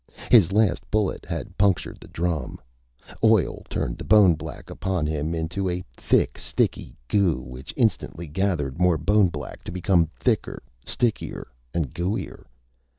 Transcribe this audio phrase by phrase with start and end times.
[0.31, 2.59] His last bullet had punctured the drum.
[3.23, 8.79] Oil turned the bone black upon him into a thick, sticky goo which instantly gathered
[8.79, 12.47] more bone black to become thicker, stickier, and gooier.